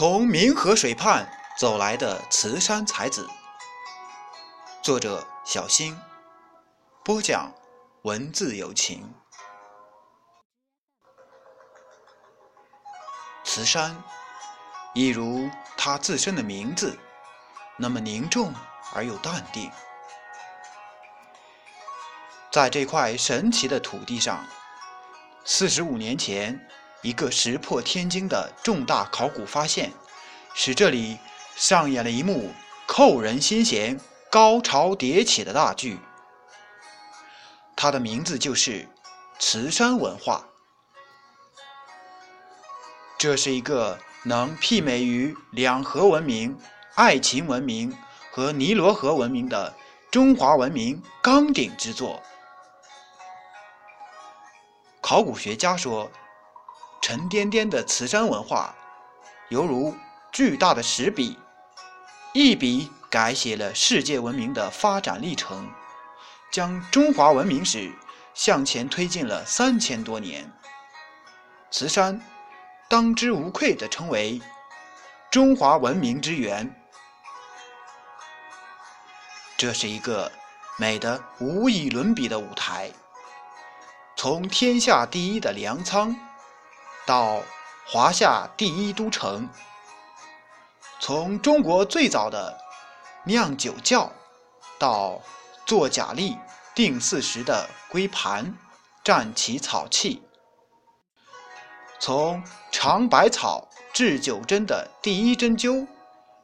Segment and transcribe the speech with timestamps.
[0.00, 3.28] 从明河水畔走来的慈山才子，
[4.80, 5.94] 作者小新，
[7.04, 7.52] 播讲
[8.00, 9.12] 文字有情。
[13.44, 14.02] 慈山，
[14.94, 16.98] 一如他自身的名字，
[17.76, 18.54] 那么凝重
[18.94, 19.70] 而又淡定。
[22.50, 24.46] 在这块神奇的土地上，
[25.44, 26.58] 四十五年前。
[27.02, 29.90] 一个石破天惊的重大考古发现，
[30.52, 31.18] 使这里
[31.56, 32.52] 上演了一幕
[32.86, 33.98] 扣人心弦、
[34.30, 35.98] 高潮迭起的大剧。
[37.74, 38.86] 它的名字就是
[39.38, 40.44] 磁山文化。
[43.16, 46.58] 这是一个能媲美于两河文明、
[46.96, 47.96] 爱琴文明
[48.30, 49.74] 和尼罗河文明的
[50.10, 52.22] 中华文明钢鼎之作。
[55.00, 56.10] 考古学家说。
[57.00, 58.74] 沉甸甸的慈山文化，
[59.48, 59.96] 犹如
[60.30, 61.38] 巨大的石笔，
[62.34, 65.68] 一笔改写了世界文明的发展历程，
[66.52, 67.92] 将中华文明史
[68.34, 70.52] 向前推进了三千多年。
[71.70, 72.20] 慈山
[72.88, 74.40] 当之无愧地称为
[75.30, 76.74] 中华文明之源。
[79.56, 80.30] 这是一个
[80.76, 82.90] 美得无以伦比的舞台，
[84.16, 86.14] 从天下第一的粮仓。
[87.10, 87.42] 到
[87.88, 89.48] 华夏第一都城，
[91.00, 92.56] 从中国最早的
[93.24, 94.12] 酿酒窖，
[94.78, 95.20] 到
[95.66, 96.38] 做假历、
[96.72, 98.56] 定四时的龟盘、
[99.02, 100.22] 蘸起草器，
[101.98, 105.88] 从尝百草、制酒针的第一针灸，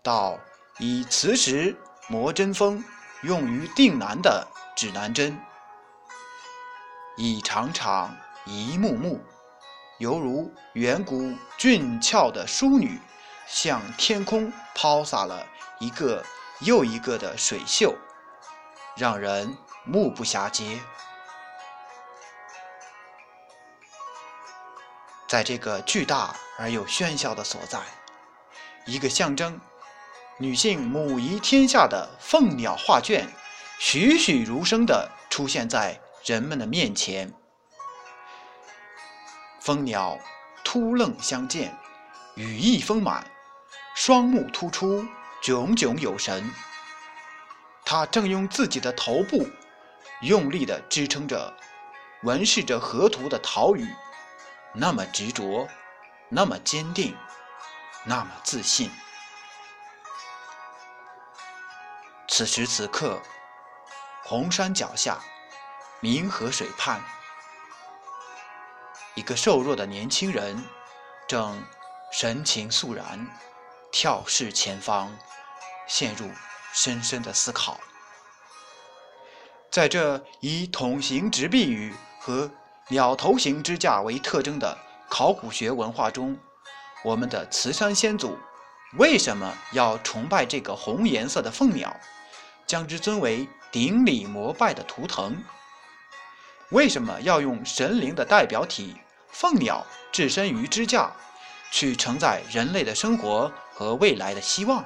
[0.00, 0.38] 到
[0.78, 1.76] 以磁石
[2.06, 2.84] 磨针锋
[3.22, 5.36] 用于定南的指南针，
[7.16, 8.16] 一场场，
[8.46, 9.20] 一幕幕。
[9.98, 13.00] 犹如远古俊俏的淑女，
[13.46, 15.46] 向天空抛洒了
[15.78, 16.24] 一个
[16.60, 17.94] 又一个的水袖，
[18.96, 20.80] 让人目不暇接。
[25.28, 27.80] 在这个巨大而又喧嚣的所在，
[28.86, 29.60] 一个象征
[30.38, 33.28] 女性母仪天下的凤鸟画卷，
[33.78, 37.32] 栩栩如生地出现在人们的面前。
[39.64, 40.18] 蜂鸟
[40.64, 41.72] 突愣相见，
[42.34, 43.24] 羽翼丰满，
[43.94, 45.06] 双目突出，
[45.40, 46.52] 炯炯有神。
[47.84, 49.48] 它正用自己的头部
[50.22, 51.54] 用力地支撑着
[52.24, 53.86] 纹饰着河图的桃羽，
[54.74, 55.68] 那么执着，
[56.28, 57.16] 那么坚定，
[58.02, 58.90] 那么自信。
[62.26, 63.22] 此时此刻，
[64.24, 65.20] 红山脚下，
[66.00, 67.00] 明河水畔。
[69.22, 70.64] 一个瘦弱的年轻人，
[71.28, 71.62] 正
[72.10, 73.24] 神情肃然，
[73.92, 75.16] 眺视前方，
[75.86, 76.28] 陷入
[76.72, 77.78] 深深的思考。
[79.70, 82.50] 在这以筒形直壁宇和
[82.88, 84.76] 鸟头形支架为特征的
[85.08, 86.36] 考古学文化中，
[87.04, 88.36] 我们的慈山先祖
[88.98, 91.96] 为什么要崇拜这个红颜色的凤鸟，
[92.66, 95.44] 将之尊为顶礼膜拜的图腾？
[96.70, 98.96] 为什么要用神灵的代表体
[99.32, 101.10] 凤鸟置身于支架，
[101.70, 104.84] 去承载人类的生活和未来的希望？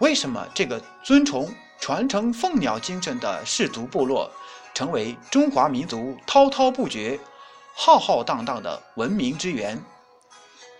[0.00, 1.48] 为什么这个尊崇、
[1.80, 4.30] 传承凤鸟精神的氏族部落，
[4.74, 7.18] 成为中华民族滔滔不绝、
[7.74, 9.82] 浩浩荡荡的文明之源，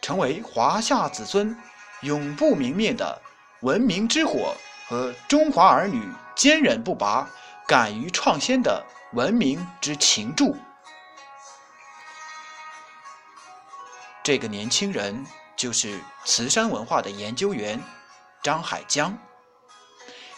[0.00, 1.54] 成为华夏子孙
[2.00, 3.20] 永不泯灭的
[3.60, 4.54] 文明之火
[4.88, 6.02] 和中华儿女
[6.34, 7.28] 坚韧不拔、
[7.66, 8.82] 敢于创新的？
[9.12, 10.56] 文明之情柱。
[14.22, 17.82] 这个年轻人就是慈山文化的研究员
[18.42, 19.18] 张海江，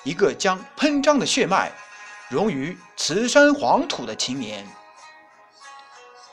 [0.04, 1.70] 一个将喷张的血脉
[2.30, 4.66] 融于慈山黄土的青年，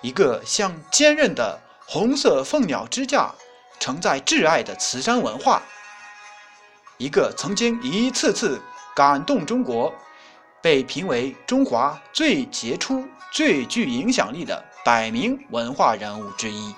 [0.02, 3.34] 一个像坚韧的红色凤鸟支架
[3.80, 5.62] 承载挚爱的慈山文化，
[6.98, 8.62] 一个曾经一次次
[8.96, 9.94] 感动中国。
[10.64, 16.76] 被评为中华最杰出、最具影响力的百名文化人物之一。